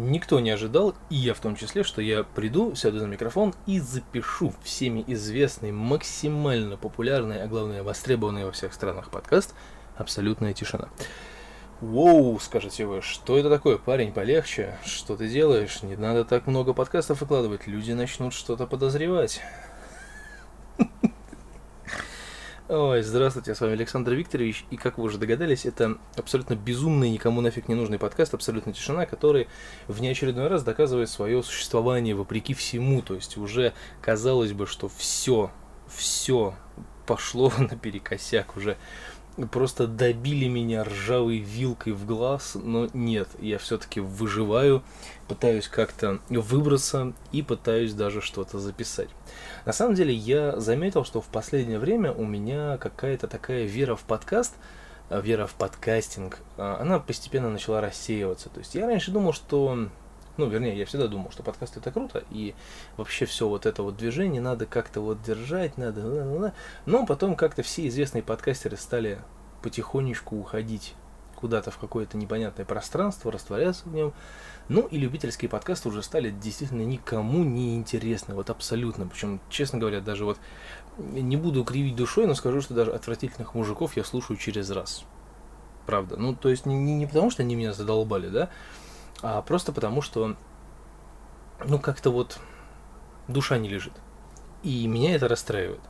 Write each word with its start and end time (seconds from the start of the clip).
Никто 0.00 0.38
не 0.38 0.50
ожидал, 0.50 0.94
и 1.10 1.16
я 1.16 1.34
в 1.34 1.40
том 1.40 1.56
числе, 1.56 1.82
что 1.82 2.00
я 2.00 2.22
приду, 2.22 2.76
сяду 2.76 3.00
за 3.00 3.08
микрофон 3.08 3.52
и 3.66 3.80
запишу 3.80 4.54
всеми 4.62 5.02
известный, 5.08 5.72
максимально 5.72 6.76
популярный, 6.76 7.42
а 7.42 7.48
главное 7.48 7.82
востребованный 7.82 8.44
во 8.44 8.52
всех 8.52 8.72
странах 8.72 9.10
подкаст 9.10 9.56
«Абсолютная 9.96 10.52
тишина». 10.52 10.88
Воу, 11.80 12.38
скажете 12.38 12.86
вы, 12.86 13.02
что 13.02 13.36
это 13.36 13.50
такое, 13.50 13.76
парень, 13.76 14.12
полегче, 14.12 14.78
что 14.84 15.16
ты 15.16 15.28
делаешь, 15.28 15.82
не 15.82 15.96
надо 15.96 16.24
так 16.24 16.46
много 16.46 16.74
подкастов 16.74 17.20
выкладывать, 17.20 17.66
люди 17.66 17.90
начнут 17.90 18.32
что-то 18.32 18.68
подозревать. 18.68 19.40
Ой, 22.70 23.00
здравствуйте, 23.00 23.54
с 23.54 23.62
вами 23.62 23.72
Александр 23.72 24.12
Викторович, 24.12 24.66
и 24.70 24.76
как 24.76 24.98
вы 24.98 25.04
уже 25.04 25.16
догадались, 25.16 25.64
это 25.64 25.96
абсолютно 26.16 26.54
безумный, 26.54 27.08
никому 27.08 27.40
нафиг 27.40 27.66
не 27.66 27.74
нужный 27.74 27.98
подкаст 27.98 28.34
«Абсолютно 28.34 28.74
тишина», 28.74 29.06
который 29.06 29.48
в 29.86 30.02
неочередной 30.02 30.48
раз 30.48 30.64
доказывает 30.64 31.08
свое 31.08 31.42
существование 31.42 32.14
вопреки 32.14 32.52
всему, 32.52 33.00
то 33.00 33.14
есть 33.14 33.38
уже 33.38 33.72
казалось 34.02 34.52
бы, 34.52 34.66
что 34.66 34.90
все, 34.90 35.50
все 35.88 36.54
пошло 37.06 37.50
наперекосяк 37.58 38.54
уже 38.54 38.76
просто 39.46 39.86
добили 39.86 40.48
меня 40.48 40.84
ржавой 40.84 41.38
вилкой 41.38 41.92
в 41.92 42.04
глаз, 42.06 42.56
но 42.60 42.88
нет, 42.92 43.28
я 43.38 43.58
все-таки 43.58 44.00
выживаю, 44.00 44.82
пытаюсь 45.28 45.68
как-то 45.68 46.18
выбраться 46.28 47.12
и 47.32 47.42
пытаюсь 47.42 47.94
даже 47.94 48.20
что-то 48.20 48.58
записать. 48.58 49.08
На 49.64 49.72
самом 49.72 49.94
деле 49.94 50.12
я 50.12 50.58
заметил, 50.58 51.04
что 51.04 51.20
в 51.20 51.26
последнее 51.26 51.78
время 51.78 52.12
у 52.12 52.24
меня 52.24 52.78
какая-то 52.78 53.28
такая 53.28 53.64
вера 53.64 53.94
в 53.94 54.02
подкаст, 54.02 54.54
э, 55.10 55.20
вера 55.20 55.46
в 55.46 55.54
подкастинг, 55.54 56.38
э, 56.56 56.76
она 56.80 56.98
постепенно 56.98 57.50
начала 57.50 57.80
рассеиваться. 57.80 58.48
То 58.48 58.58
есть 58.60 58.74
я 58.74 58.86
раньше 58.86 59.10
думал, 59.10 59.32
что 59.32 59.88
ну, 60.38 60.46
вернее, 60.48 60.78
я 60.78 60.86
всегда 60.86 61.08
думал, 61.08 61.30
что 61.30 61.42
подкаст 61.42 61.76
это 61.76 61.90
круто, 61.90 62.24
и 62.30 62.54
вообще 62.96 63.26
все 63.26 63.48
вот 63.48 63.66
это 63.66 63.82
вот 63.82 63.96
движение 63.96 64.40
надо 64.40 64.66
как-то 64.66 65.00
вот 65.00 65.20
держать, 65.20 65.76
надо... 65.76 66.54
Но 66.86 67.04
потом 67.06 67.34
как-то 67.34 67.62
все 67.62 67.86
известные 67.88 68.22
подкастеры 68.22 68.76
стали 68.76 69.18
потихонечку 69.62 70.36
уходить 70.36 70.94
куда-то 71.34 71.70
в 71.70 71.78
какое-то 71.78 72.16
непонятное 72.16 72.64
пространство, 72.64 73.30
растворяться 73.30 73.88
в 73.88 73.94
нем. 73.94 74.12
Ну 74.68 74.82
и 74.82 74.98
любительские 74.98 75.48
подкасты 75.48 75.88
уже 75.88 76.02
стали 76.02 76.30
действительно 76.30 76.82
никому 76.82 77.44
не 77.44 77.76
интересны, 77.76 78.34
вот 78.34 78.50
абсолютно. 78.50 79.06
Причем, 79.06 79.40
честно 79.48 79.78
говоря, 79.78 80.00
даже 80.00 80.24
вот 80.24 80.38
не 80.98 81.36
буду 81.36 81.64
кривить 81.64 81.96
душой, 81.96 82.26
но 82.26 82.34
скажу, 82.34 82.60
что 82.60 82.74
даже 82.74 82.92
отвратительных 82.92 83.54
мужиков 83.54 83.96
я 83.96 84.04
слушаю 84.04 84.36
через 84.36 84.70
раз. 84.70 85.04
Правда. 85.86 86.16
Ну, 86.16 86.34
то 86.34 86.48
есть 86.48 86.66
не, 86.66 86.76
не 86.76 87.06
потому, 87.06 87.30
что 87.30 87.42
они 87.42 87.54
меня 87.54 87.72
задолбали, 87.72 88.28
да, 88.28 88.50
а 89.22 89.42
просто 89.42 89.72
потому, 89.72 90.02
что, 90.02 90.36
ну, 91.64 91.78
как-то 91.78 92.10
вот 92.10 92.38
душа 93.26 93.58
не 93.58 93.68
лежит. 93.68 93.92
И 94.62 94.86
меня 94.86 95.14
это 95.14 95.28
расстраивает. 95.28 95.80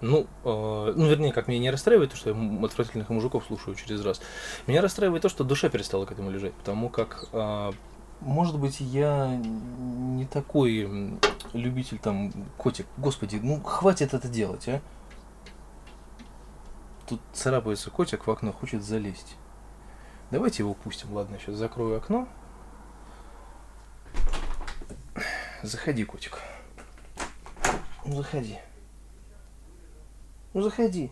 Ну, 0.00 0.26
э, 0.44 0.92
ну, 0.96 1.08
вернее, 1.08 1.32
как 1.32 1.48
меня 1.48 1.58
не 1.58 1.70
расстраивает 1.70 2.10
то, 2.10 2.16
что 2.16 2.30
я 2.30 2.64
отвратительных 2.64 3.08
мужиков 3.08 3.44
слушаю 3.46 3.74
через 3.74 4.04
раз. 4.04 4.20
Меня 4.66 4.80
расстраивает 4.80 5.22
то, 5.22 5.28
что 5.28 5.42
душа 5.44 5.68
перестала 5.68 6.06
к 6.06 6.12
этому 6.12 6.30
лежать, 6.30 6.54
потому 6.54 6.88
как, 6.88 7.26
э, 7.32 7.72
может 8.20 8.58
быть, 8.58 8.80
я 8.80 9.26
не 9.36 10.26
такой 10.26 11.18
любитель 11.52 11.98
там 11.98 12.32
котик. 12.56 12.86
Господи, 12.96 13.40
ну 13.42 13.60
хватит 13.60 14.14
это 14.14 14.28
делать, 14.28 14.68
а? 14.68 14.80
Тут 17.08 17.20
царапается 17.32 17.90
котик 17.90 18.26
в 18.26 18.30
окно, 18.30 18.52
хочет 18.52 18.84
залезть. 18.84 19.36
Давайте 20.30 20.62
его 20.62 20.74
пустим. 20.74 21.12
Ладно, 21.14 21.38
сейчас 21.38 21.54
закрою 21.54 21.96
окно. 21.96 22.28
Заходи, 25.62 26.04
котик. 26.04 26.38
Ну, 28.04 28.14
заходи. 28.14 28.58
Ну, 30.54 30.62
заходи. 30.62 31.10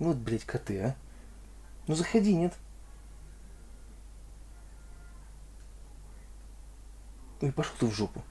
Вот, 0.00 0.16
блядь, 0.16 0.44
коты, 0.44 0.80
а. 0.80 0.96
Ну, 1.86 1.94
заходи, 1.94 2.34
нет? 2.34 2.52
Ой, 7.40 7.52
пошел 7.52 7.74
ты 7.78 7.86
в 7.86 7.94
жопу. 7.94 8.24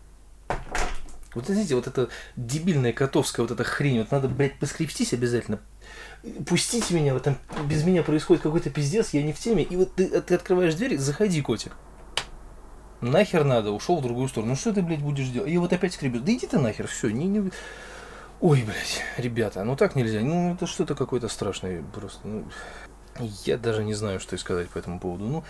Вот 1.35 1.45
знаете, 1.47 1.75
вот 1.75 1.87
эта 1.87 2.09
дебильная 2.35 2.93
котовская 2.93 3.43
вот 3.45 3.51
эта 3.51 3.63
хрень, 3.63 3.99
вот 3.99 4.11
надо, 4.11 4.27
блядь, 4.27 4.59
поскрепстись 4.59 5.13
обязательно. 5.13 5.59
Пустите 6.47 6.93
меня, 6.93 7.13
вот 7.13 7.23
там 7.23 7.37
без 7.67 7.83
меня 7.83 8.03
происходит 8.03 8.43
какой-то 8.43 8.69
пиздец, 8.69 9.09
я 9.13 9.23
не 9.23 9.33
в 9.33 9.39
теме. 9.39 9.63
И 9.63 9.75
вот 9.75 9.95
ты, 9.95 10.21
ты 10.21 10.35
открываешь 10.35 10.75
дверь, 10.75 10.97
заходи, 10.97 11.41
котик. 11.41 11.73
Нахер 13.01 13.43
надо, 13.43 13.71
ушел 13.71 13.99
в 13.99 14.01
другую 14.01 14.29
сторону. 14.29 14.51
Ну 14.51 14.55
что 14.55 14.73
ты, 14.73 14.81
блядь, 14.81 15.01
будешь 15.01 15.27
делать? 15.27 15.51
И 15.51 15.57
вот 15.57 15.73
опять 15.73 15.93
скребет. 15.93 16.23
Да 16.23 16.31
иди 16.31 16.47
ты 16.47 16.57
нахер, 16.59 16.87
все, 16.87 17.09
не, 17.09 17.25
не... 17.25 17.51
Ой, 18.39 18.63
блядь, 18.63 19.01
ребята, 19.17 19.63
ну 19.63 19.75
так 19.75 19.95
нельзя. 19.95 20.21
Ну 20.21 20.53
это 20.53 20.67
что-то 20.67 20.95
какое-то 20.95 21.27
страшное 21.27 21.83
просто. 21.93 22.25
Ну, 22.25 22.45
я 23.45 23.57
даже 23.57 23.83
не 23.83 23.93
знаю, 23.93 24.19
что 24.19 24.35
и 24.35 24.39
сказать 24.39 24.69
по 24.69 24.77
этому 24.77 24.99
поводу. 24.99 25.25
Ну, 25.25 25.43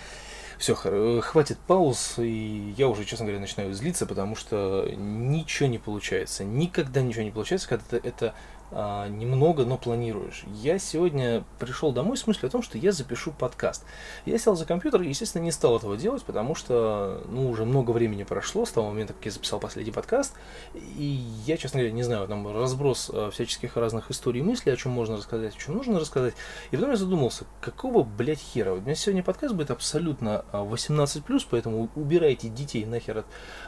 все, 0.63 0.75
хватит 1.21 1.57
пауз, 1.67 2.13
и 2.19 2.73
я 2.77 2.87
уже, 2.87 3.03
честно 3.03 3.25
говоря, 3.25 3.41
начинаю 3.41 3.73
злиться, 3.73 4.05
потому 4.05 4.37
что 4.37 4.89
ничего 4.95 5.67
не 5.67 5.77
получается. 5.77 6.45
Никогда 6.45 7.01
ничего 7.01 7.23
не 7.23 7.31
получается, 7.31 7.67
когда 7.67 7.97
это, 7.97 8.07
это 8.07 8.33
а, 8.75 9.07
немного, 9.07 9.65
но 9.65 9.77
планируешь. 9.77 10.45
Я 10.47 10.79
сегодня 10.79 11.43
пришел 11.59 11.91
домой 11.91 12.17
с 12.17 12.25
мыслью 12.25 12.47
о 12.47 12.51
том, 12.51 12.63
что 12.63 12.79
я 12.79 12.91
запишу 12.91 13.31
подкаст. 13.31 13.85
Я 14.25 14.39
сел 14.39 14.55
за 14.55 14.65
компьютер 14.65 15.03
и, 15.03 15.09
естественно, 15.09 15.43
не 15.43 15.51
стал 15.51 15.77
этого 15.77 15.95
делать, 15.95 16.23
потому 16.23 16.55
что, 16.55 17.21
ну, 17.29 17.49
уже 17.49 17.65
много 17.65 17.91
времени 17.91 18.23
прошло 18.23 18.65
с 18.65 18.71
того 18.71 18.89
момента, 18.89 19.13
как 19.13 19.25
я 19.25 19.31
записал 19.31 19.59
последний 19.59 19.91
подкаст, 19.91 20.33
и 20.73 21.23
я, 21.45 21.57
честно 21.57 21.81
говоря, 21.81 21.93
не 21.93 22.01
знаю, 22.01 22.27
там 22.27 22.47
разброс 22.51 23.11
а, 23.13 23.29
всяческих 23.29 23.77
разных 23.77 24.09
историй 24.09 24.41
и 24.41 24.43
мыслей, 24.43 24.73
о 24.73 24.75
чем 24.75 24.91
можно 24.91 25.17
рассказать, 25.17 25.55
о 25.55 25.59
чем 25.59 25.75
нужно 25.75 25.99
рассказать. 25.99 26.33
И 26.71 26.75
потом 26.75 26.91
я 26.91 26.97
задумался, 26.97 27.45
какого, 27.61 28.03
блядь, 28.03 28.39
хера? 28.39 28.73
У 28.73 28.81
меня 28.81 28.95
сегодня 28.95 29.21
подкаст 29.21 29.53
будет 29.53 29.69
абсолютно 29.69 30.45
18+, 30.51 31.21
а, 31.27 31.47
поэтому 31.51 31.89
убирайте 31.95 32.49
детей 32.49 32.85
нахер 32.85 33.19
от, 33.19 33.25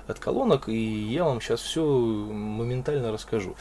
от 0.07 0.19
колонок, 0.19 0.67
и 0.67 0.75
я 0.75 1.25
вам 1.25 1.41
сейчас 1.41 1.61
все 1.61 1.85
моментально 1.85 3.11
расскажу. 3.11 3.55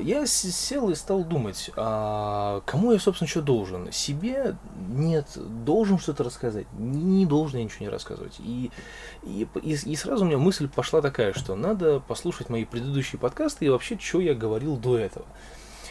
Я 0.00 0.26
сел 0.26 0.90
и 0.90 0.94
стал 0.94 1.24
думать, 1.24 1.70
а 1.76 2.62
кому 2.66 2.92
я, 2.92 2.98
собственно, 2.98 3.28
что 3.28 3.42
должен? 3.42 3.90
Себе? 3.92 4.56
Нет. 4.88 5.26
Должен 5.36 5.98
что-то 5.98 6.24
рассказать? 6.24 6.66
Не 6.78 7.26
должен 7.26 7.58
я 7.58 7.64
ничего 7.64 7.86
не 7.86 7.90
рассказывать. 7.90 8.36
И, 8.38 8.70
и, 9.24 9.46
и, 9.62 9.96
сразу 9.96 10.24
у 10.24 10.28
меня 10.28 10.38
мысль 10.38 10.68
пошла 10.68 11.02
такая, 11.02 11.32
что 11.32 11.56
надо 11.56 12.00
послушать 12.00 12.48
мои 12.48 12.64
предыдущие 12.64 13.18
подкасты 13.18 13.66
и 13.66 13.68
вообще, 13.68 13.98
что 13.98 14.20
я 14.20 14.34
говорил 14.34 14.76
до 14.76 14.98
этого. 14.98 15.26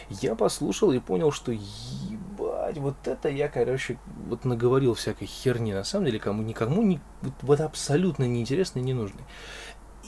Я 0.08 0.34
послушал 0.34 0.92
и 0.92 1.00
понял, 1.00 1.30
что 1.30 1.52
ебать, 1.52 2.78
вот 2.78 2.94
это 3.04 3.28
я, 3.28 3.48
короче, 3.48 3.98
вот 4.26 4.46
наговорил 4.46 4.94
всякой 4.94 5.26
херни, 5.26 5.74
на 5.74 5.84
самом 5.84 6.06
деле, 6.06 6.18
кому 6.18 6.42
никому 6.42 6.82
не, 6.82 6.98
вот, 7.20 7.34
вот 7.42 7.60
абсолютно 7.60 8.24
неинтересный 8.24 8.80
и 8.80 8.84
ненужный. 8.86 9.24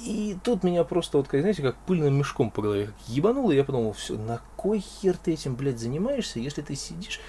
И 0.04 0.36
тут 0.42 0.62
меня 0.62 0.84
просто, 0.84 1.18
вот, 1.18 1.28
знаете, 1.28 1.62
как 1.62 1.76
пыльным 1.86 2.14
мешком 2.14 2.50
по 2.50 2.62
голове 2.62 2.86
как 2.86 3.08
ебануло, 3.08 3.52
и 3.52 3.56
я 3.56 3.64
подумал, 3.64 3.92
все, 3.92 4.14
на 4.16 4.40
кой 4.56 4.80
хер 4.80 5.16
ты 5.16 5.32
этим, 5.32 5.56
блядь, 5.56 5.78
занимаешься, 5.78 6.40
если 6.40 6.62
ты 6.62 6.74
сидишь 6.74 7.20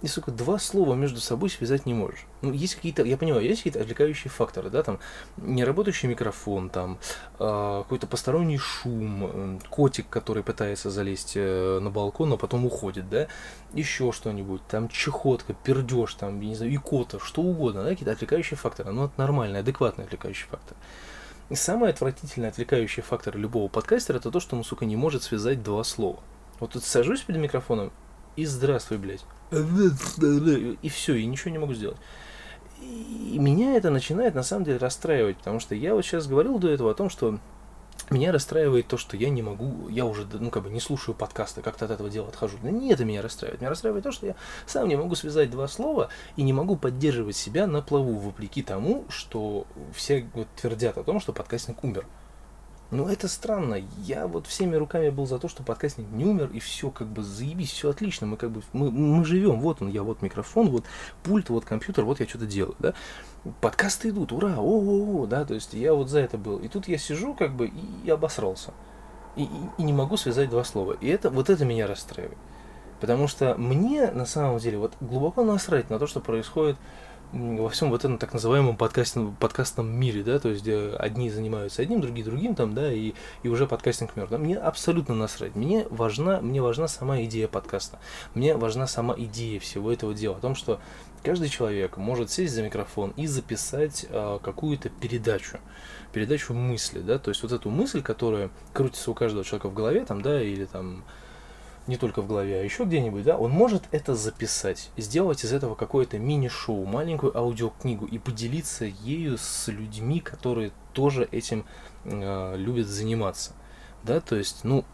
и, 0.00 0.06
сука, 0.06 0.30
два 0.30 0.58
слова 0.58 0.94
между 0.94 1.20
собой 1.20 1.50
связать 1.50 1.86
не 1.86 1.94
можешь. 1.94 2.26
Ну, 2.40 2.52
есть 2.52 2.76
какие-то, 2.76 3.02
я 3.02 3.16
понимаю, 3.16 3.44
есть 3.44 3.60
какие-то 3.60 3.80
отвлекающие 3.80 4.30
факторы, 4.30 4.70
да, 4.70 4.82
там, 4.82 5.00
неработающий 5.36 6.08
микрофон, 6.08 6.70
там, 6.70 6.98
э, 7.40 7.82
какой-то 7.82 8.06
посторонний 8.06 8.58
шум, 8.58 9.24
э, 9.24 9.58
котик, 9.68 10.08
который 10.08 10.44
пытается 10.44 10.90
залезть 10.90 11.32
э, 11.34 11.80
на 11.80 11.90
балкон, 11.90 12.28
но 12.28 12.36
потом 12.36 12.64
уходит, 12.64 13.10
да, 13.10 13.26
еще 13.72 14.12
что-нибудь, 14.12 14.64
там, 14.68 14.88
чехотка, 14.88 15.54
пердеж, 15.54 16.14
там, 16.14 16.40
я 16.40 16.48
не 16.48 16.54
знаю, 16.54 16.74
икота, 16.74 17.18
что 17.18 17.42
угодно, 17.42 17.82
да, 17.82 17.90
какие-то 17.90 18.12
отвлекающие 18.12 18.56
факторы, 18.56 18.92
ну, 18.92 19.06
это 19.06 19.14
нормальный, 19.16 19.60
адекватный 19.60 20.04
отвлекающий 20.04 20.46
фактор. 20.48 20.76
И 21.50 21.54
самый 21.54 21.90
отвратительный 21.90 22.48
отвлекающий 22.48 23.02
фактор 23.02 23.36
любого 23.36 23.68
подкастера 23.68 24.18
это 24.18 24.30
то, 24.30 24.38
что 24.38 24.56
он, 24.56 24.64
сука, 24.64 24.84
не 24.84 24.96
может 24.96 25.22
связать 25.22 25.62
два 25.62 25.82
слова. 25.82 26.20
Вот 26.60 26.72
тут 26.72 26.84
сажусь 26.84 27.22
перед 27.22 27.40
микрофоном 27.40 27.90
и 28.36 28.44
здравствуй, 28.44 28.98
блядь. 28.98 29.24
И 29.50 30.88
все, 30.88 31.14
и 31.14 31.24
ничего 31.24 31.50
не 31.50 31.58
могу 31.58 31.72
сделать. 31.74 31.96
И 32.80 33.38
меня 33.38 33.76
это 33.76 33.90
начинает 33.90 34.34
на 34.34 34.42
самом 34.42 34.64
деле 34.64 34.78
расстраивать, 34.78 35.38
потому 35.38 35.58
что 35.58 35.74
я 35.74 35.94
вот 35.94 36.04
сейчас 36.04 36.26
говорил 36.26 36.58
до 36.58 36.68
этого 36.68 36.90
о 36.90 36.94
том, 36.94 37.10
что 37.10 37.38
меня 38.10 38.32
расстраивает 38.32 38.88
то, 38.88 38.96
что 38.96 39.16
я 39.16 39.30
не 39.30 39.42
могу, 39.42 39.88
я 39.88 40.04
уже, 40.04 40.26
ну, 40.32 40.50
как 40.50 40.64
бы 40.64 40.70
не 40.70 40.80
слушаю 40.80 41.14
подкасты, 41.14 41.62
как-то 41.62 41.84
от 41.84 41.90
этого 41.90 42.10
дела 42.10 42.28
отхожу. 42.28 42.58
Да 42.62 42.70
не 42.70 42.92
это 42.92 43.04
меня 43.04 43.22
расстраивает. 43.22 43.60
Меня 43.60 43.70
расстраивает 43.70 44.04
то, 44.04 44.12
что 44.12 44.26
я 44.26 44.34
сам 44.66 44.88
не 44.88 44.96
могу 44.96 45.14
связать 45.14 45.50
два 45.50 45.68
слова 45.68 46.08
и 46.36 46.42
не 46.42 46.52
могу 46.52 46.76
поддерживать 46.76 47.36
себя 47.36 47.66
на 47.66 47.82
плаву, 47.82 48.18
вопреки 48.18 48.62
тому, 48.62 49.04
что 49.08 49.66
все 49.94 50.26
вот 50.34 50.48
твердят 50.56 50.98
о 50.98 51.04
том, 51.04 51.20
что 51.20 51.32
подкастинг 51.32 51.82
умер. 51.84 52.06
Ну, 52.90 53.06
это 53.06 53.28
странно. 53.28 53.82
Я 53.98 54.26
вот 54.26 54.46
всеми 54.46 54.74
руками 54.74 55.10
был 55.10 55.26
за 55.26 55.38
то, 55.38 55.48
что 55.48 55.62
подкастинг 55.62 56.08
не 56.10 56.24
умер, 56.24 56.50
и 56.54 56.58
все 56.58 56.90
как 56.90 57.06
бы 57.08 57.22
заебись, 57.22 57.70
все 57.70 57.90
отлично. 57.90 58.26
Мы 58.26 58.38
как 58.38 58.50
бы, 58.50 58.62
мы, 58.72 58.90
мы 58.90 59.24
живем, 59.26 59.60
вот 59.60 59.82
он, 59.82 59.90
я 59.90 60.02
вот 60.02 60.22
микрофон, 60.22 60.70
вот 60.70 60.84
пульт, 61.22 61.50
вот 61.50 61.66
компьютер, 61.66 62.04
вот 62.04 62.20
я 62.20 62.26
что-то 62.26 62.46
делаю, 62.46 62.76
да. 62.78 62.94
Подкасты 63.60 64.08
идут, 64.08 64.32
ура, 64.32 64.54
о-о-о, 64.56 65.26
да, 65.26 65.44
то 65.44 65.52
есть 65.52 65.74
я 65.74 65.92
вот 65.92 66.08
за 66.08 66.20
это 66.20 66.38
был. 66.38 66.58
И 66.58 66.68
тут 66.68 66.88
я 66.88 66.96
сижу 66.96 67.34
как 67.34 67.54
бы 67.54 67.66
и, 67.66 68.06
и 68.06 68.10
обосрался. 68.10 68.72
И, 69.36 69.42
и, 69.42 69.48
и 69.76 69.82
не 69.82 69.92
могу 69.92 70.16
связать 70.16 70.48
два 70.48 70.64
слова. 70.64 70.94
И 70.98 71.08
это, 71.08 71.28
вот 71.28 71.50
это 71.50 71.66
меня 71.66 71.86
расстраивает. 71.86 72.38
Потому 73.00 73.28
что 73.28 73.54
мне, 73.56 74.10
на 74.10 74.24
самом 74.24 74.58
деле, 74.58 74.78
вот 74.78 74.94
глубоко 75.00 75.44
насрать 75.44 75.90
на 75.90 75.98
то, 75.98 76.06
что 76.06 76.20
происходит 76.20 76.76
во 77.32 77.68
всем 77.68 77.90
вот 77.90 78.00
этом 78.00 78.18
так 78.18 78.32
называемом 78.32 78.76
подкастном, 78.76 79.36
подкастном 79.36 79.88
мире, 79.88 80.22
да, 80.22 80.38
то 80.38 80.48
есть 80.48 80.62
где 80.62 80.90
одни 80.98 81.30
занимаются 81.30 81.82
одним, 81.82 82.00
другие 82.00 82.24
другим 82.24 82.54
там, 82.54 82.74
да, 82.74 82.92
и, 82.92 83.12
и 83.42 83.48
уже 83.48 83.66
подкастинг 83.66 84.16
мертв. 84.16 84.38
Мне 84.38 84.56
абсолютно 84.56 85.14
насрать. 85.14 85.54
Мне 85.54 85.86
важна, 85.90 86.40
мне 86.40 86.62
важна 86.62 86.88
сама 86.88 87.22
идея 87.24 87.48
подкаста. 87.48 87.98
Мне 88.34 88.56
важна 88.56 88.86
сама 88.86 89.14
идея 89.16 89.60
всего 89.60 89.92
этого 89.92 90.14
дела. 90.14 90.36
О 90.36 90.40
том, 90.40 90.54
что 90.54 90.80
каждый 91.22 91.48
человек 91.48 91.96
может 91.96 92.30
сесть 92.30 92.54
за 92.54 92.62
микрофон 92.62 93.12
и 93.16 93.26
записать 93.26 94.06
э, 94.08 94.38
какую-то 94.42 94.88
передачу, 94.88 95.58
передачу 96.12 96.54
мысли, 96.54 97.00
да, 97.00 97.18
то 97.18 97.30
есть 97.30 97.42
вот 97.42 97.52
эту 97.52 97.70
мысль, 97.70 98.02
которая 98.02 98.50
крутится 98.72 99.10
у 99.10 99.14
каждого 99.14 99.44
человека 99.44 99.68
в 99.68 99.74
голове, 99.74 100.04
там, 100.04 100.22
да, 100.22 100.42
или 100.42 100.64
там 100.64 101.04
не 101.88 101.96
только 101.96 102.22
в 102.22 102.28
голове, 102.28 102.60
а 102.60 102.62
еще 102.62 102.84
где-нибудь, 102.84 103.24
да, 103.24 103.36
он 103.36 103.50
может 103.50 103.84
это 103.90 104.14
записать, 104.14 104.90
сделать 104.96 105.44
из 105.44 105.52
этого 105.52 105.74
какое-то 105.74 106.18
мини-шоу, 106.18 106.84
маленькую 106.84 107.36
аудиокнигу 107.36 108.06
и 108.06 108.18
поделиться 108.18 108.84
ею 108.84 109.38
с 109.38 109.68
людьми, 109.68 110.20
которые 110.20 110.72
тоже 110.92 111.28
этим 111.32 111.64
э, 112.04 112.56
любят 112.56 112.86
заниматься. 112.86 113.52
Да, 114.04 114.20
то 114.20 114.36
есть, 114.36 114.64
ну, 114.64 114.84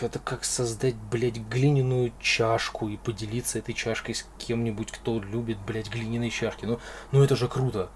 это 0.00 0.18
как 0.18 0.44
создать, 0.44 0.94
блядь, 0.94 1.38
глиняную 1.38 2.12
чашку 2.20 2.88
и 2.88 2.96
поделиться 2.96 3.58
этой 3.58 3.74
чашкой 3.74 4.14
с 4.14 4.26
кем-нибудь, 4.38 4.90
кто 4.90 5.20
любит, 5.20 5.58
блядь, 5.66 5.90
глиняные 5.90 6.30
чашки. 6.30 6.64
Ну, 6.64 6.80
ну 7.12 7.22
это 7.22 7.36
же 7.36 7.48
круто. 7.48 7.90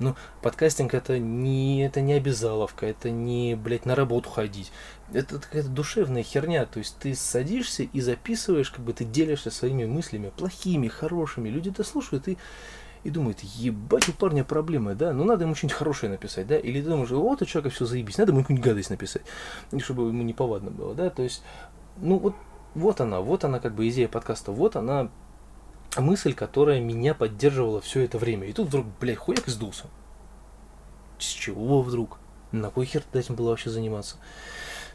Ну, 0.00 0.16
подкастинг 0.40 0.94
это 0.94 1.18
не, 1.18 1.84
это 1.84 2.00
не 2.00 2.14
обязаловка, 2.14 2.86
это 2.86 3.10
не, 3.10 3.54
блядь, 3.54 3.84
на 3.84 3.94
работу 3.94 4.30
ходить. 4.30 4.72
Это 5.12 5.38
какая-то 5.38 5.68
душевная 5.68 6.22
херня. 6.22 6.64
То 6.64 6.78
есть 6.78 6.96
ты 6.98 7.14
садишься 7.14 7.82
и 7.82 8.00
записываешь, 8.00 8.70
как 8.70 8.84
бы 8.84 8.94
ты 8.94 9.04
делишься 9.04 9.50
своими 9.50 9.84
мыслями, 9.84 10.32
плохими, 10.34 10.88
хорошими. 10.88 11.50
Люди 11.50 11.68
это 11.68 11.84
слушают 11.84 12.28
и, 12.28 12.38
и 13.04 13.10
думают, 13.10 13.40
ебать, 13.40 14.08
у 14.08 14.12
парня 14.12 14.42
проблемы, 14.42 14.94
да, 14.94 15.12
ну 15.12 15.24
надо 15.24 15.44
ему 15.44 15.54
что-нибудь 15.54 15.76
хорошее 15.76 16.12
написать, 16.12 16.46
да, 16.46 16.58
или 16.58 16.80
ты 16.80 16.88
думаешь, 16.88 17.10
вот 17.10 17.42
у 17.42 17.44
человека 17.44 17.74
все 17.74 17.84
заебись, 17.86 18.18
надо 18.18 18.32
ему 18.32 18.42
какую-нибудь 18.42 18.66
гадость 18.66 18.90
написать, 18.90 19.22
чтобы 19.78 20.08
ему 20.08 20.22
неповадно 20.22 20.70
было, 20.70 20.94
да, 20.94 21.08
то 21.10 21.22
есть, 21.22 21.42
ну 21.96 22.18
вот, 22.18 22.34
вот 22.74 23.00
она, 23.00 23.20
вот 23.20 23.44
она 23.44 23.58
как 23.58 23.74
бы 23.74 23.88
идея 23.88 24.08
подкаста, 24.08 24.52
вот 24.52 24.76
она 24.76 25.10
мысль, 25.96 26.34
которая 26.34 26.80
меня 26.80 27.14
поддерживала 27.14 27.80
все 27.80 28.00
это 28.00 28.18
время. 28.18 28.46
И 28.46 28.52
тут 28.52 28.68
вдруг, 28.68 28.86
блядь, 29.00 29.18
хуяк 29.18 29.48
и 29.48 29.50
сдулся. 29.50 29.86
С 31.18 31.26
чего 31.26 31.82
вдруг? 31.82 32.18
На 32.52 32.70
кой 32.70 32.86
хер 32.86 33.02
этим 33.12 33.34
было 33.34 33.50
вообще 33.50 33.70
заниматься? 33.70 34.16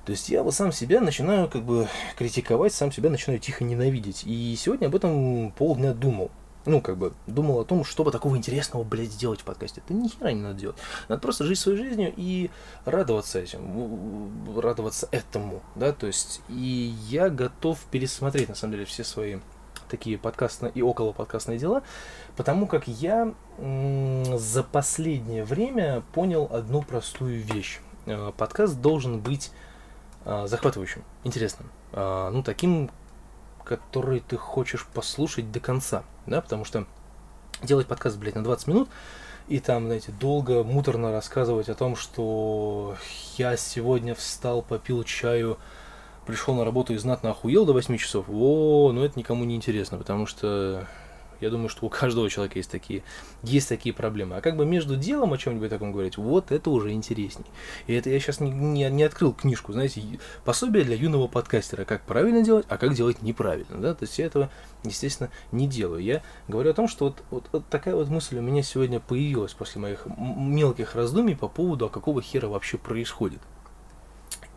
То 0.05 0.11
есть 0.11 0.29
я 0.29 0.43
вот 0.43 0.53
сам 0.53 0.71
себя 0.71 1.01
начинаю 1.01 1.49
как 1.49 1.63
бы 1.63 1.87
критиковать, 2.17 2.73
сам 2.73 2.91
себя 2.91 3.09
начинаю 3.09 3.39
тихо 3.39 3.63
ненавидеть. 3.63 4.23
И 4.25 4.55
сегодня 4.57 4.87
об 4.87 4.95
этом 4.95 5.51
полдня 5.51 5.93
думал. 5.93 6.31
Ну, 6.65 6.81
как 6.81 6.97
бы, 6.97 7.13
думал 7.27 7.59
о 7.59 7.65
том, 7.65 7.83
что 7.83 8.03
бы 8.03 8.11
такого 8.11 8.35
интересного, 8.35 8.83
блядь, 8.83 9.11
сделать 9.11 9.41
в 9.41 9.43
подкасте. 9.43 9.81
Это 9.85 9.93
ни 9.93 10.07
хера 10.07 10.31
не 10.31 10.41
надо 10.41 10.59
делать. 10.59 10.77
Надо 11.09 11.21
просто 11.21 11.43
жить 11.43 11.59
своей 11.59 11.77
жизнью 11.77 12.11
и 12.15 12.49
радоваться 12.85 13.39
этим, 13.39 14.59
радоваться 14.59 15.07
этому, 15.11 15.61
да, 15.75 15.91
то 15.91 16.07
есть, 16.07 16.41
и 16.49 16.95
я 17.07 17.29
готов 17.29 17.79
пересмотреть, 17.91 18.49
на 18.49 18.55
самом 18.55 18.73
деле, 18.73 18.85
все 18.85 19.03
свои 19.03 19.37
такие 19.95 20.17
подкастные 20.17 20.73
и 20.75 20.81
около 20.81 21.13
подкастные 21.13 21.57
дела, 21.57 21.81
потому 22.35 22.67
как 22.67 22.85
я 22.87 23.33
за 23.57 24.63
последнее 24.63 25.45
время 25.45 26.03
понял 26.11 26.49
одну 26.51 26.81
простую 26.81 27.41
вещь. 27.41 27.79
Э, 28.05 28.33
подкаст 28.35 28.81
должен 28.81 29.21
быть 29.21 29.51
э, 30.25 30.47
захватывающим, 30.47 31.01
интересным, 31.23 31.71
э, 31.93 32.29
ну 32.33 32.43
таким, 32.43 32.91
который 33.63 34.19
ты 34.19 34.35
хочешь 34.35 34.85
послушать 34.85 35.49
до 35.53 35.61
конца, 35.61 36.03
да, 36.25 36.41
потому 36.41 36.65
что 36.65 36.85
делать 37.63 37.87
подкаст, 37.87 38.17
блядь, 38.17 38.35
на 38.35 38.43
20 38.43 38.67
минут, 38.67 38.89
и 39.47 39.61
там, 39.61 39.85
знаете, 39.85 40.11
долго, 40.11 40.65
муторно 40.65 41.13
рассказывать 41.13 41.69
о 41.69 41.75
том, 41.75 41.95
что 41.95 42.97
я 43.37 43.55
сегодня 43.55 44.13
встал, 44.13 44.61
попил 44.61 45.05
чаю, 45.05 45.57
пришел 46.25 46.55
на 46.55 46.65
работу 46.65 46.93
и 46.93 46.97
знатно 46.97 47.31
охуел 47.31 47.65
до 47.65 47.73
8 47.73 47.97
часов, 47.97 48.25
о, 48.29 48.91
ну 48.93 49.03
это 49.03 49.17
никому 49.17 49.43
не 49.43 49.55
интересно, 49.55 49.97
потому 49.97 50.25
что 50.25 50.87
я 51.41 51.49
думаю, 51.49 51.69
что 51.69 51.85
у 51.85 51.89
каждого 51.89 52.29
человека 52.29 52.59
есть 52.59 52.71
такие, 52.71 53.03
есть 53.43 53.67
такие 53.67 53.93
проблемы. 53.93 54.37
А 54.37 54.41
как 54.41 54.55
бы 54.55 54.65
между 54.65 54.95
делом 54.95 55.33
о 55.33 55.37
чем-нибудь 55.37 55.69
таком 55.69 55.91
говорить, 55.91 56.17
вот 56.17 56.51
это 56.51 56.69
уже 56.69 56.91
интересней. 56.91 57.45
И 57.87 57.93
это 57.93 58.09
я 58.09 58.19
сейчас 58.19 58.39
не, 58.39 58.51
не, 58.51 58.89
не 58.89 59.03
открыл 59.03 59.33
книжку, 59.33 59.73
знаете, 59.73 60.01
пособие 60.43 60.83
для 60.83 60.95
юного 60.95 61.27
подкастера, 61.27 61.85
как 61.85 62.01
правильно 62.03 62.41
делать, 62.41 62.65
а 62.69 62.77
как 62.77 62.93
делать 62.93 63.21
неправильно. 63.21 63.77
Да? 63.77 63.93
То 63.93 64.03
есть 64.05 64.17
я 64.17 64.25
этого, 64.25 64.49
естественно, 64.83 65.29
не 65.51 65.67
делаю. 65.67 66.01
Я 66.01 66.23
говорю 66.47 66.71
о 66.71 66.73
том, 66.73 66.87
что 66.87 67.05
вот, 67.05 67.23
вот, 67.31 67.49
вот 67.51 67.67
такая 67.69 67.95
вот 67.95 68.09
мысль 68.09 68.37
у 68.37 68.41
меня 68.41 68.63
сегодня 68.63 68.99
появилась 68.99 69.53
после 69.53 69.81
моих 69.81 70.07
мелких 70.17 70.95
раздумий 70.95 71.35
по 71.35 71.47
поводу, 71.47 71.85
а 71.85 71.89
какого 71.89 72.21
хера 72.21 72.47
вообще 72.47 72.77
происходит. 72.77 73.41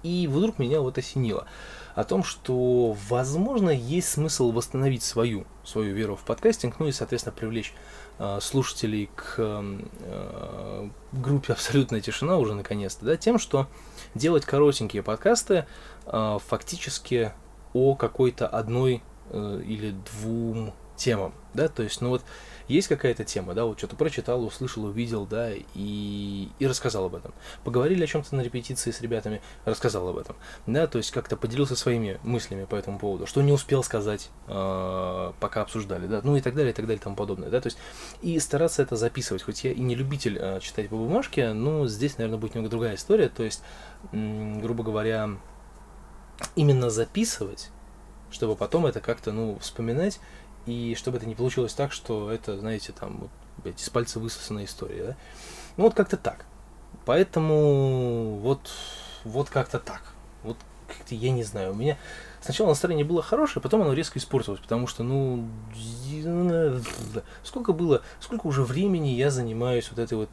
И 0.03 0.27
вдруг 0.27 0.59
меня 0.59 0.81
вот 0.81 0.99
осенило 0.99 1.47
о 1.95 2.05
том, 2.05 2.23
что, 2.23 2.97
возможно, 3.09 3.71
есть 3.71 4.09
смысл 4.09 4.53
восстановить 4.53 5.03
свою, 5.03 5.47
свою 5.65 5.95
веру 5.95 6.15
в 6.15 6.21
подкастинг, 6.21 6.79
ну 6.79 6.87
и, 6.87 6.93
соответственно, 6.93 7.35
привлечь 7.37 7.75
э, 8.19 8.39
слушателей 8.41 9.11
к 9.17 9.35
э, 9.39 10.89
группе 11.13 11.53
«Абсолютная 11.53 12.01
тишина» 12.01 12.37
уже 12.37 12.55
наконец-то, 12.55 13.05
да, 13.05 13.17
тем, 13.17 13.41
что 13.41 13.67
делать 14.15 14.45
коротенькие 14.45 15.03
подкасты 15.03 15.67
э, 16.07 16.39
фактически 16.47 17.33
о 17.73 17.97
какой-то 17.97 18.47
одной 18.47 19.03
э, 19.31 19.63
или 19.67 19.95
двум 20.13 20.75
темам, 20.97 21.35
да, 21.55 21.69
то 21.69 21.83
есть, 21.83 22.01
ну 22.01 22.11
вот, 22.11 22.23
есть 22.69 22.89
какая-то 22.89 23.25
тема, 23.25 23.55
да, 23.55 23.65
вот 23.65 23.79
что-то 23.79 23.97
прочитал, 23.97 24.45
услышал, 24.45 24.85
увидел, 24.85 25.27
да, 25.27 25.51
и, 25.75 26.49
и 26.59 26.67
рассказал 26.67 27.07
об 27.07 27.15
этом. 27.15 27.33
Поговорили 27.65 28.05
о 28.05 28.07
чем-то 28.07 28.37
на 28.37 28.43
репетиции 28.43 28.91
с 28.91 29.01
ребятами, 29.01 29.41
рассказал 29.65 30.09
об 30.09 30.19
этом, 30.19 30.37
да, 30.67 30.87
то 30.87 30.99
есть 30.99 31.11
как-то 31.11 31.37
поделился 31.37 31.77
своими 31.77 32.21
мыслями 32.23 32.65
по 32.65 32.77
этому 32.77 32.99
поводу, 32.99 33.27
что 33.27 33.43
не 33.43 33.53
успел 33.53 33.83
сказать, 33.83 34.31
э, 34.47 35.33
пока 35.41 35.63
обсуждали, 35.63 36.07
да, 36.07 36.21
ну 36.23 36.37
и 36.37 36.41
так 36.41 36.55
далее, 36.55 36.73
и 36.73 36.75
так 36.75 36.87
далее, 36.87 37.01
и 37.01 37.03
тому 37.03 37.17
подобное, 37.17 37.51
да, 37.51 37.61
то 37.61 37.67
есть 37.67 37.79
и 38.23 38.39
стараться 38.39 38.83
это 38.83 38.97
записывать, 38.97 39.43
хоть 39.43 39.65
я 39.65 39.73
и 39.73 39.81
не 39.81 39.95
любитель 39.95 40.39
э, 40.41 40.61
читать 40.61 40.89
по 40.89 40.97
бумажке, 40.97 41.53
но 41.53 41.87
здесь, 41.87 42.19
наверное, 42.19 42.39
будет 42.39 42.55
немного 42.55 42.71
другая 42.71 42.95
история, 42.95 43.29
то 43.29 43.43
есть, 43.43 43.63
м, 44.13 44.61
грубо 44.61 44.85
говоря, 44.85 45.31
именно 46.55 46.91
записывать, 46.91 47.71
чтобы 48.31 48.57
потом 48.57 48.87
это 48.87 49.01
как-то, 49.01 49.33
ну, 49.33 49.59
вспоминать 49.59 50.21
и 50.69 50.95
чтобы 50.95 51.17
это 51.17 51.27
не 51.27 51.35
получилось 51.35 51.75
так, 51.75 51.93
что 51.93 52.31
это, 52.31 52.59
знаете, 52.59 52.93
там, 52.93 53.19
вот, 53.19 53.31
блядь, 53.63 53.81
из 53.81 53.89
пальца 53.89 54.21
высосанная 54.21 54.65
история, 54.65 55.05
да? 55.05 55.17
Ну, 55.77 55.85
вот 55.85 55.95
как-то 55.95 56.17
так. 56.17 56.45
Поэтому 57.05 58.39
вот, 58.43 58.71
вот 59.25 59.49
как-то 59.49 59.79
так. 59.79 60.03
Вот 60.43 60.57
как-то 60.87 61.15
я 61.15 61.31
не 61.31 61.43
знаю. 61.43 61.73
У 61.73 61.75
меня 61.75 61.97
сначала 62.41 62.69
настроение 62.69 63.05
было 63.05 63.23
хорошее, 63.23 63.63
потом 63.63 63.83
оно 63.83 63.93
резко 63.93 64.19
испортилось, 64.19 64.61
потому 64.61 64.87
что, 64.87 65.03
ну, 65.03 65.49
сколько 67.45 67.73
было, 67.73 68.03
сколько 68.21 68.47
уже 68.47 68.63
времени 68.63 69.09
я 69.09 69.31
занимаюсь 69.31 69.89
вот 69.91 69.99
этой 69.99 70.19
вот 70.19 70.29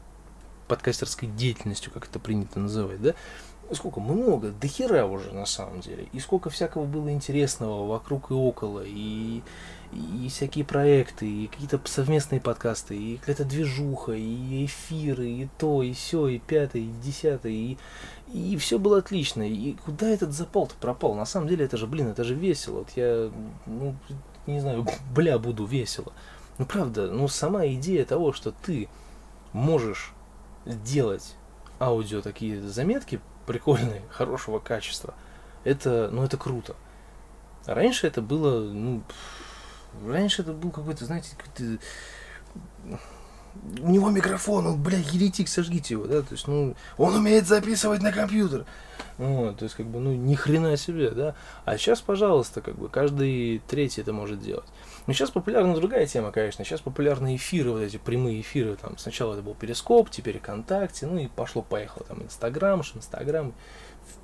подкастерской 0.68 1.28
деятельностью, 1.28 1.92
как 1.92 2.08
это 2.08 2.18
принято 2.18 2.58
называть, 2.58 3.00
да? 3.00 3.14
Сколько 3.72 4.00
много, 4.00 4.50
до 4.50 4.66
хера 4.68 5.06
уже 5.06 5.32
на 5.32 5.46
самом 5.46 5.80
деле. 5.80 6.08
И 6.12 6.20
сколько 6.20 6.50
всякого 6.50 6.84
было 6.84 7.10
интересного 7.10 7.86
вокруг 7.86 8.30
и 8.30 8.34
около, 8.34 8.82
и, 8.84 9.42
и 9.92 10.28
всякие 10.28 10.64
проекты, 10.64 11.26
и 11.26 11.46
какие-то 11.48 11.80
совместные 11.84 12.40
подкасты, 12.40 12.96
и 12.96 13.16
какая-то 13.16 13.44
движуха, 13.44 14.12
и 14.12 14.66
эфиры, 14.66 15.28
и 15.28 15.48
то, 15.58 15.82
и 15.82 15.92
все, 15.92 16.28
и 16.28 16.38
пятое, 16.38 16.82
и 16.82 16.92
десятое, 17.02 17.52
и, 17.52 17.76
и 18.32 18.56
все 18.56 18.78
было 18.78 18.98
отлично. 18.98 19.42
И 19.42 19.74
куда 19.84 20.08
этот 20.08 20.32
запал-то 20.32 20.74
пропал? 20.80 21.14
На 21.14 21.24
самом 21.26 21.48
деле 21.48 21.64
это 21.64 21.76
же, 21.76 21.86
блин, 21.86 22.08
это 22.08 22.24
же 22.24 22.34
весело. 22.34 22.78
Вот 22.78 22.90
я, 22.96 23.30
ну, 23.66 23.96
не 24.46 24.60
знаю, 24.60 24.86
бля, 25.14 25.38
буду 25.38 25.64
весело. 25.64 26.12
Ну 26.58 26.64
правда, 26.64 27.10
ну 27.10 27.28
сама 27.28 27.66
идея 27.66 28.04
того, 28.04 28.32
что 28.32 28.50
ты 28.50 28.88
можешь 29.52 30.12
делать 30.64 31.36
аудио 31.78 32.22
такие 32.22 32.60
заметки 32.62 33.20
прикольные, 33.46 34.02
хорошего 34.10 34.58
качества. 34.58 35.14
Это, 35.64 36.10
ну, 36.12 36.22
это 36.22 36.36
круто. 36.36 36.76
Раньше 37.66 38.06
это 38.06 38.22
было, 38.22 38.60
ну, 38.60 39.02
раньше 40.06 40.42
это 40.42 40.52
был 40.52 40.70
какой-то, 40.70 41.04
знаете, 41.04 41.30
какой-то 41.36 41.78
у 43.80 43.90
него 43.90 44.10
микрофон, 44.10 44.66
он, 44.66 44.82
бля, 44.82 44.98
еретик, 44.98 45.48
сожгите 45.48 45.94
его, 45.94 46.06
да, 46.06 46.22
то 46.22 46.32
есть, 46.32 46.46
ну, 46.46 46.76
он 46.98 47.14
умеет 47.14 47.46
записывать 47.46 48.02
на 48.02 48.12
компьютер. 48.12 48.66
Вот, 49.18 49.58
то 49.58 49.64
есть, 49.64 49.74
как 49.74 49.86
бы, 49.86 49.98
ну, 50.00 50.12
ни 50.12 50.34
хрена 50.34 50.76
себе, 50.76 51.10
да. 51.10 51.34
А 51.64 51.78
сейчас, 51.78 52.00
пожалуйста, 52.00 52.60
как 52.60 52.76
бы, 52.76 52.88
каждый 52.88 53.62
третий 53.66 54.00
это 54.00 54.12
может 54.12 54.40
делать. 54.40 54.66
Но 55.06 55.12
сейчас 55.12 55.30
популярна 55.30 55.74
другая 55.74 56.06
тема, 56.06 56.32
конечно. 56.32 56.64
Сейчас 56.64 56.80
популярны 56.80 57.36
эфиры, 57.36 57.70
вот 57.70 57.80
эти 57.80 57.96
прямые 57.96 58.40
эфиры. 58.40 58.76
Там 58.76 58.98
сначала 58.98 59.34
это 59.34 59.42
был 59.42 59.54
Перископ, 59.54 60.10
теперь 60.10 60.38
ВКонтакте, 60.38 61.06
ну 61.06 61.18
и 61.18 61.28
пошло-поехало. 61.28 62.04
Там 62.06 62.22
Инстаграм, 62.22 62.82
Инстаграм. 62.94 63.54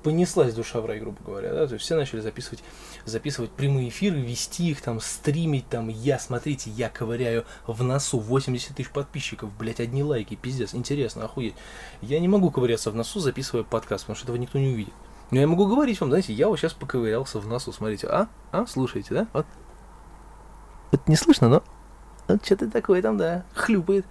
Понеслась 0.01 0.53
душа 0.53 0.81
в 0.81 0.85
рай, 0.85 0.99
грубо 0.99 1.17
говоря, 1.25 1.53
да, 1.53 1.67
то 1.67 1.73
есть 1.73 1.85
все 1.85 1.95
начали 1.95 2.19
записывать, 2.21 2.63
записывать 3.05 3.51
прямые 3.51 3.89
эфиры, 3.89 4.17
вести 4.17 4.69
их 4.69 4.81
там, 4.81 4.99
стримить 5.01 5.67
там, 5.67 5.89
я, 5.89 6.19
смотрите, 6.19 6.69
я 6.71 6.89
ковыряю 6.89 7.45
в 7.67 7.83
носу 7.83 8.19
80 8.19 8.75
тысяч 8.75 8.89
подписчиков, 8.89 9.53
блять, 9.57 9.81
одни 9.81 10.03
лайки, 10.03 10.35
пиздец, 10.35 10.73
интересно, 10.73 11.25
охуеть. 11.25 11.55
Я 12.01 12.19
не 12.19 12.29
могу 12.29 12.49
ковыряться 12.49 12.91
в 12.91 12.95
носу, 12.95 13.19
записывая 13.19 13.63
подкаст, 13.63 14.05
потому 14.05 14.15
что 14.15 14.25
этого 14.25 14.37
никто 14.37 14.57
не 14.57 14.62
увидит. 14.71 14.93
Но 15.31 15.39
я 15.39 15.47
могу 15.47 15.65
говорить 15.67 15.99
вам, 15.99 16.09
знаете, 16.09 16.33
я 16.33 16.47
вот 16.47 16.57
сейчас 16.57 16.73
поковырялся 16.73 17.39
в 17.39 17.47
носу, 17.47 17.71
смотрите, 17.73 18.07
а, 18.07 18.27
а, 18.51 18.65
слушаете, 18.67 19.13
да, 19.13 19.27
вот, 19.33 19.45
это 20.91 21.03
не 21.07 21.15
слышно, 21.15 21.49
но 21.49 21.63
вот 22.27 22.45
что-то 22.45 22.69
такое 22.69 23.01
там, 23.01 23.17
да, 23.17 23.43
хлюпает. 23.53 24.05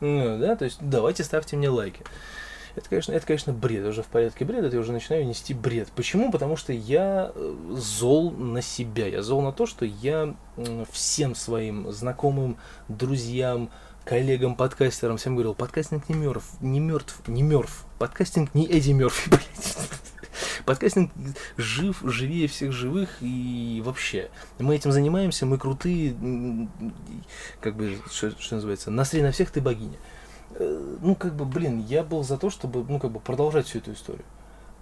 Ну, 0.00 0.38
да, 0.38 0.54
то 0.54 0.66
есть 0.66 0.78
давайте 0.80 1.24
ставьте 1.24 1.56
мне 1.56 1.68
лайки. 1.68 2.04
Это, 2.76 2.90
конечно, 2.90 3.12
это, 3.12 3.26
конечно, 3.26 3.54
бред, 3.54 3.86
уже 3.86 4.02
в 4.02 4.06
порядке 4.06 4.44
бреда, 4.44 4.68
я 4.68 4.78
уже 4.78 4.92
начинаю 4.92 5.26
нести 5.26 5.54
бред. 5.54 5.88
Почему? 5.96 6.30
Потому 6.30 6.56
что 6.56 6.74
я 6.74 7.32
э, 7.34 7.54
зол 7.70 8.32
на 8.32 8.60
себя, 8.60 9.06
я 9.06 9.22
зол 9.22 9.40
на 9.40 9.52
то, 9.52 9.64
что 9.64 9.86
я 9.86 10.36
всем 10.90 11.34
своим 11.34 11.90
знакомым, 11.90 12.58
друзьям, 12.88 13.70
коллегам, 14.04 14.56
подкастерам 14.56 15.16
всем 15.16 15.36
говорил, 15.36 15.54
подкастинг 15.54 16.06
не 16.10 16.14
мертв, 16.14 16.60
не 16.60 16.80
мертв, 16.80 17.26
не 17.26 17.42
мертв, 17.42 17.85
подкастинг 17.98 18.54
не 18.54 18.66
Эдди 18.66 18.92
Мерфи, 18.92 19.28
блядь. 19.30 19.76
Подкастинг 20.64 21.12
жив, 21.56 22.00
живее 22.02 22.48
всех 22.48 22.72
живых 22.72 23.18
и 23.20 23.82
вообще. 23.84 24.30
Мы 24.58 24.74
этим 24.74 24.92
занимаемся, 24.92 25.46
мы 25.46 25.58
крутые, 25.58 26.16
как 27.60 27.76
бы, 27.76 27.98
что, 28.10 28.30
что 28.38 28.56
называется, 28.56 28.90
насри 28.90 29.22
на 29.22 29.32
всех, 29.32 29.50
ты 29.50 29.60
богиня. 29.60 29.96
Э, 30.50 30.96
ну, 31.00 31.14
как 31.14 31.34
бы, 31.34 31.44
блин, 31.44 31.84
я 31.88 32.02
был 32.02 32.24
за 32.24 32.36
то, 32.36 32.50
чтобы, 32.50 32.84
ну, 32.88 32.98
как 32.98 33.12
бы, 33.12 33.20
продолжать 33.20 33.66
всю 33.66 33.78
эту 33.78 33.92
историю. 33.92 34.24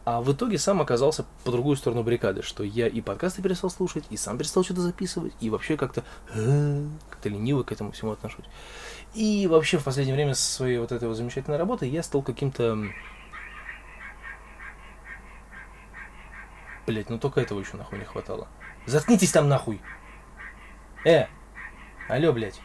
А 0.05 0.21
в 0.21 0.31
итоге 0.33 0.59
сам 0.59 0.83
оказался 0.83 1.25
по 1.45 1.51
другую 1.51 1.77
сторону 1.77 2.03
баррикады, 2.03 2.43
что 2.43 2.63
я 2.63 2.89
и 2.89 3.01
подкасты 3.01 3.41
перестал 3.41 3.71
слушать, 3.71 4.05
и 4.11 4.19
сам 4.19 4.37
перестал 4.37 4.63
что-то 4.63 4.83
записывать, 4.83 5.33
и 5.41 5.49
вообще 5.49 5.79
как-то 5.79 6.05
э, 6.35 6.87
как-то 7.09 7.29
лениво 7.31 7.63
к 7.63 7.73
этому 7.73 7.93
всему 7.93 8.13
отношусь. 8.13 8.45
И 9.15 9.47
вообще 9.47 9.79
в 9.79 9.85
последнее 9.85 10.15
время 10.15 10.35
со 10.35 10.53
своей 10.53 10.79
вот 10.79 10.93
этой 10.93 11.09
вот 11.09 11.17
замечательной 11.17 11.57
работой 11.57 11.89
я 11.89 12.03
стал 12.03 12.21
каким-то 12.21 12.87
Блять, 16.87 17.09
ну 17.09 17.19
только 17.19 17.41
этого 17.41 17.61
еще 17.61 17.79
нахуй 17.79 17.99
не 17.99 18.05
хватало. 18.05 18.47
Заткнитесь 18.85 19.33
там 19.33 19.49
нахуй! 19.49 19.81
Э! 21.07 21.27
Алло, 22.09 22.33
блядь. 22.33 22.61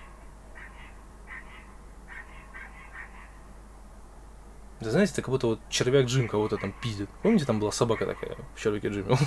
Да 4.81 4.91
знаете, 4.91 5.13
это 5.13 5.21
как 5.21 5.29
будто 5.29 5.47
вот 5.47 5.59
червяк 5.69 6.05
Джим 6.05 6.27
кого-то 6.27 6.57
там 6.57 6.73
пиздит. 6.81 7.09
Помните, 7.21 7.45
там 7.45 7.59
была 7.59 7.71
собака 7.71 8.05
такая 8.05 8.37
в 8.55 8.61
червяке 8.61 8.89
Джиме? 8.89 9.17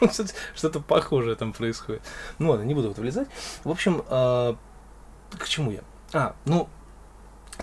Что-то 0.54 0.80
похожее 0.80 1.36
там 1.36 1.52
происходит. 1.52 2.02
Ну 2.38 2.50
ладно, 2.50 2.64
не 2.64 2.74
буду 2.74 2.88
в 2.88 2.92
это 2.92 3.00
влезать. 3.00 3.28
В 3.64 3.70
общем, 3.70 4.02
а, 4.08 4.56
к 5.36 5.46
чему 5.48 5.70
я? 5.70 5.80
А, 6.12 6.34
ну, 6.44 6.68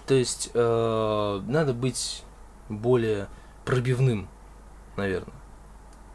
то 0.06 0.14
есть, 0.14 0.52
э, 0.54 1.42
надо 1.48 1.74
быть 1.74 2.24
более 2.70 3.28
пробивным 3.64 4.28
наверное. 4.98 5.36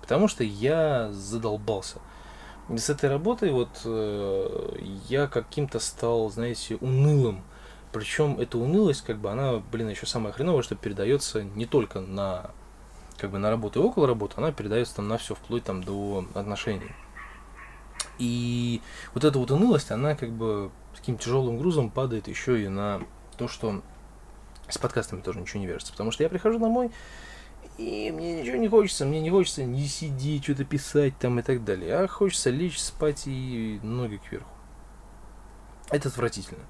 Потому 0.01 0.29
что 0.29 0.45
я 0.45 1.11
задолбался. 1.13 1.99
С 2.69 2.89
этой 2.89 3.11
работой 3.11 3.51
вот 3.53 3.81
э, 3.85 4.77
я 5.09 5.27
каким-то 5.27 5.81
стал, 5.81 6.31
знаете, 6.31 6.77
унылым. 6.77 7.43
Причем 7.93 8.39
эта 8.39 8.57
унылость, 8.57 9.03
как 9.03 9.19
бы, 9.19 9.31
она, 9.31 9.63
блин, 9.73 9.89
еще 9.89 10.07
самое 10.07 10.33
хреновое, 10.33 10.63
что 10.63 10.77
передается 10.77 11.43
не 11.43 11.67
только 11.67 12.01
на, 12.01 12.53
как 13.19 13.31
бы, 13.31 13.39
на 13.39 13.51
работу 13.51 13.81
и 13.81 13.85
около 13.85 14.07
работы, 14.07 14.35
она 14.37 14.53
передается 14.53 14.97
там 14.97 15.09
на 15.09 15.19
все, 15.19 15.35
вплоть 15.35 15.65
там 15.65 15.83
до 15.83 16.25
отношений. 16.35 16.93
И 18.19 18.81
вот 19.15 19.25
эта 19.25 19.39
вот 19.39 19.51
унылость, 19.51 19.91
она 19.91 20.15
как 20.15 20.31
бы 20.31 20.71
таким 20.95 21.19
тяжелым 21.19 21.59
грузом 21.59 21.91
падает 21.91 22.29
еще 22.29 22.63
и 22.63 22.69
на 22.69 23.01
то, 23.37 23.49
что 23.49 23.83
с 24.69 24.79
подкастами 24.79 25.21
тоже 25.21 25.41
ничего 25.41 25.61
не 25.61 25.67
вяжется. 25.67 25.93
Потому 25.93 26.13
что 26.13 26.23
я 26.23 26.29
прихожу 26.29 26.59
домой, 26.59 26.91
и 27.79 28.13
мне 28.13 28.43
ничего 28.43 28.57
не 28.57 28.69
хочется, 28.69 29.07
мне 29.07 29.21
не 29.21 29.31
хочется 29.31 29.65
не 29.65 29.87
сидеть, 29.87 30.45
что-то 30.45 30.65
писать 30.65 31.17
там 31.19 31.39
и 31.41 31.43
так 31.43 31.65
далее. 31.65 31.97
А 31.97 32.07
хочется 32.07 32.51
лечь, 32.51 32.79
спать 32.79 33.23
и 33.27 33.81
ноги 33.83 34.21
кверху. 34.29 34.51
Это 35.91 36.09
отвратительно. 36.09 36.65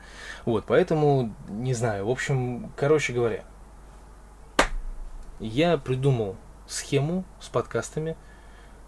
Вот, 0.45 0.65
поэтому, 0.67 1.35
не 1.49 1.75
знаю, 1.75 2.07
в 2.07 2.11
общем, 2.11 2.73
короче 2.77 3.13
говоря, 3.13 3.45
я 5.39 5.77
придумал 5.77 6.37
схему 6.67 7.25
с 7.41 7.49
подкастами 7.49 8.17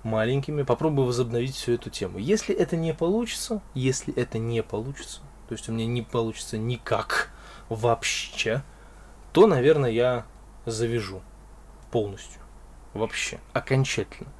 маленькими, 0.02 0.62
попробую 0.62 1.06
возобновить 1.06 1.54
всю 1.54 1.72
эту 1.72 1.90
тему. 1.90 2.18
Если 2.18 2.54
это 2.54 2.76
не 2.76 2.94
получится, 2.94 3.60
если 3.74 4.14
это 4.14 4.38
не 4.38 4.62
получится, 4.62 5.20
то 5.48 5.54
есть 5.54 5.68
у 5.68 5.72
меня 5.72 5.86
не 5.86 6.02
получится 6.02 6.56
никак 6.58 7.30
вообще, 7.68 8.62
то, 9.32 9.46
наверное, 9.46 9.90
я 9.90 10.26
завяжу 10.66 11.22
полностью. 11.90 12.40
Вообще. 12.94 13.40
Окончательно. 13.52 14.30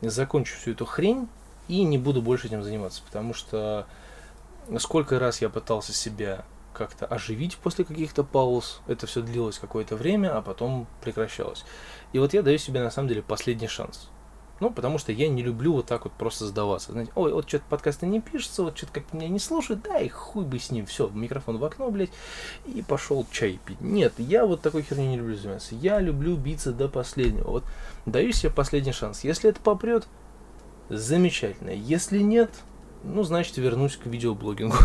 Закончу 0.00 0.56
всю 0.56 0.72
эту 0.72 0.86
хрень 0.86 1.28
и 1.68 1.82
не 1.82 1.98
буду 1.98 2.22
больше 2.22 2.46
этим 2.46 2.62
заниматься, 2.62 3.02
потому 3.04 3.34
что 3.34 3.86
сколько 4.78 5.18
раз 5.18 5.40
я 5.40 5.48
пытался 5.48 5.92
себя 5.92 6.44
как-то 6.72 7.06
оживить 7.06 7.56
после 7.56 7.84
каких-то 7.84 8.24
пауз, 8.24 8.80
это 8.86 9.06
все 9.06 9.22
длилось 9.22 9.58
какое-то 9.58 9.96
время, 9.96 10.36
а 10.36 10.42
потом 10.42 10.86
прекращалось. 11.02 11.64
И 12.12 12.18
вот 12.18 12.32
я 12.32 12.42
даю 12.42 12.58
себе 12.58 12.82
на 12.82 12.90
самом 12.90 13.08
деле 13.08 13.22
последний 13.22 13.68
шанс. 13.68 14.08
Ну, 14.60 14.70
потому 14.70 14.98
что 14.98 15.10
я 15.10 15.28
не 15.28 15.42
люблю 15.42 15.72
вот 15.72 15.86
так 15.86 16.04
вот 16.04 16.12
просто 16.12 16.46
сдаваться. 16.46 16.92
Знаете, 16.92 17.12
ой, 17.14 17.32
вот 17.32 17.48
что-то 17.48 17.64
подкасты 17.70 18.06
не 18.06 18.20
пишется, 18.20 18.62
вот 18.62 18.76
что-то 18.76 18.92
как 18.92 19.12
меня 19.14 19.28
не 19.28 19.38
слушают, 19.38 19.82
да, 19.82 19.98
и 19.98 20.08
хуй 20.08 20.44
бы 20.44 20.58
с 20.58 20.70
ним, 20.70 20.84
все, 20.84 21.08
микрофон 21.08 21.56
в 21.56 21.64
окно, 21.64 21.90
блядь, 21.90 22.10
и 22.66 22.82
пошел 22.82 23.26
чай 23.30 23.58
пить. 23.64 23.80
Нет, 23.80 24.12
я 24.18 24.44
вот 24.44 24.60
такой 24.60 24.82
херней 24.82 25.08
не 25.08 25.16
люблю 25.16 25.34
заниматься. 25.34 25.74
Я 25.74 25.98
люблю 25.98 26.36
биться 26.36 26.72
до 26.72 26.88
последнего. 26.88 27.50
Вот 27.50 27.64
даю 28.04 28.32
себе 28.32 28.50
последний 28.50 28.92
шанс. 28.92 29.24
Если 29.24 29.48
это 29.48 29.60
попрет, 29.60 30.06
замечательно. 30.90 31.70
Если 31.70 32.18
нет, 32.18 32.50
ну, 33.02 33.22
значит, 33.22 33.56
вернусь 33.56 33.96
к 33.96 34.06
видеоблогингу. 34.06 34.76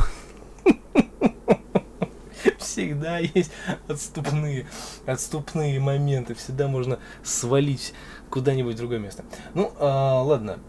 Всегда 2.58 3.20
есть 3.20 3.52
отступные, 3.88 4.68
отступные 5.06 5.80
моменты. 5.80 6.34
Всегда 6.34 6.68
можно 6.68 7.00
свалить 7.24 7.94
куда-нибудь 8.30 8.76
в 8.76 8.78
другое 8.78 9.00
место. 9.00 9.24
Ну, 9.54 9.72
а, 9.80 10.22
ладно. 10.22 10.60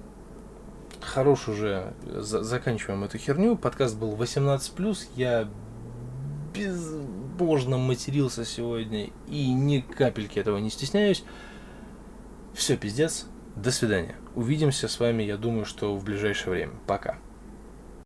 Хорош 1.00 1.48
уже. 1.48 1.94
За 2.04 2.42
заканчиваем 2.42 3.04
эту 3.04 3.18
херню. 3.18 3.56
Подкаст 3.56 3.96
был 3.96 4.14
18+. 4.14 5.08
Я 5.16 5.48
безбожно 6.54 7.78
матерился 7.78 8.44
сегодня. 8.44 9.10
И 9.28 9.52
ни 9.52 9.80
капельки 9.80 10.38
этого 10.38 10.58
не 10.58 10.70
стесняюсь. 10.70 11.24
Все, 12.54 12.76
пиздец. 12.76 13.26
До 13.56 13.70
свидания. 13.70 14.16
Увидимся 14.34 14.86
с 14.86 15.00
вами, 15.00 15.22
я 15.22 15.36
думаю, 15.36 15.64
что 15.64 15.96
в 15.96 16.04
ближайшее 16.04 16.50
время. 16.52 16.72
Пока. 16.86 17.18